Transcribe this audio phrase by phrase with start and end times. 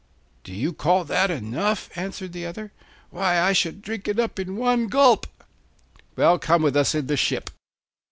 [0.43, 2.71] 'Do you call that enough?' answered the other.
[3.11, 5.27] 'Why, I should drink it up in one gulp.'
[6.15, 7.51] 'Well, come with us in the ship.